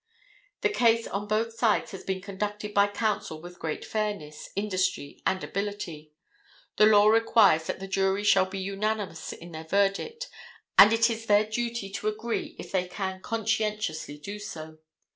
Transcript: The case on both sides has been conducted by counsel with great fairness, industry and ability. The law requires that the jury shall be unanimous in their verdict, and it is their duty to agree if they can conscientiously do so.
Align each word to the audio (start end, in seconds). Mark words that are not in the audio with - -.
The 0.61 0.69
case 0.69 1.05
on 1.07 1.27
both 1.27 1.53
sides 1.53 1.91
has 1.91 2.03
been 2.03 2.21
conducted 2.21 2.73
by 2.73 2.87
counsel 2.87 3.39
with 3.39 3.59
great 3.59 3.85
fairness, 3.85 4.49
industry 4.55 5.21
and 5.27 5.43
ability. 5.43 6.11
The 6.77 6.87
law 6.87 7.05
requires 7.09 7.65
that 7.67 7.79
the 7.79 7.87
jury 7.87 8.23
shall 8.23 8.47
be 8.47 8.57
unanimous 8.57 9.31
in 9.31 9.51
their 9.51 9.63
verdict, 9.65 10.27
and 10.75 10.91
it 10.91 11.11
is 11.11 11.27
their 11.27 11.45
duty 11.45 11.91
to 11.91 12.07
agree 12.07 12.55
if 12.57 12.71
they 12.71 12.87
can 12.87 13.21
conscientiously 13.21 14.17
do 14.17 14.39
so. 14.39 14.79